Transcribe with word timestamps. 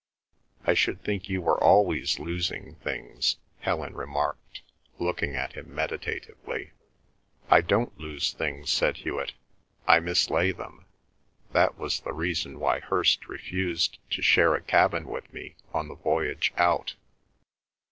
"I 0.65 0.73
should 0.73 1.03
think 1.03 1.29
you 1.29 1.43
were 1.43 1.63
always 1.63 2.17
losing 2.17 2.73
things," 2.77 3.37
Helen 3.59 3.93
remarked, 3.93 4.63
looking 4.97 5.35
at 5.35 5.53
him 5.53 5.75
meditatively. 5.75 6.71
"I 7.51 7.61
don't 7.61 7.95
lose 7.99 8.33
things," 8.33 8.71
said 8.71 8.97
Hewet. 8.97 9.33
"I 9.87 9.99
mislay 9.99 10.53
them. 10.53 10.87
That 11.51 11.77
was 11.77 11.99
the 11.99 12.13
reason 12.13 12.59
why 12.59 12.79
Hirst 12.79 13.27
refused 13.29 13.99
to 14.09 14.23
share 14.23 14.55
a 14.55 14.61
cabin 14.61 15.05
with 15.05 15.31
me 15.31 15.55
on 15.71 15.87
the 15.87 15.93
voyage 15.95 16.51
out." 16.57 16.95